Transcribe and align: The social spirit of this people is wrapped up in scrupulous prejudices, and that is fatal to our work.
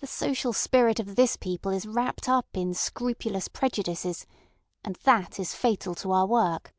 The 0.00 0.06
social 0.06 0.52
spirit 0.52 1.00
of 1.00 1.16
this 1.16 1.36
people 1.38 1.72
is 1.72 1.86
wrapped 1.86 2.28
up 2.28 2.48
in 2.52 2.74
scrupulous 2.74 3.48
prejudices, 3.48 4.26
and 4.84 4.96
that 5.04 5.40
is 5.40 5.54
fatal 5.54 5.94
to 5.94 6.12
our 6.12 6.26
work. 6.26 6.74